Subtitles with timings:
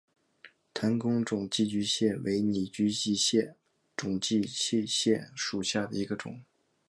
[0.73, 3.55] 弹弓肿寄居蟹为拟寄居蟹科
[4.07, 6.43] 肿寄居蟹属下的一个种。